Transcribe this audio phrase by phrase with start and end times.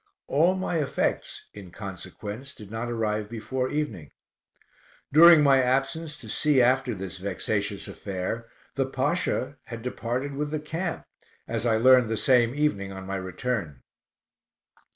[0.25, 4.09] All my effects, inconsequence, did not arrive before evening.
[5.13, 10.59] During my absence to see after this vexatious affair, the Pasha had departed with the
[10.59, 11.05] camp,
[11.47, 13.83] as I learned the same evening on my return.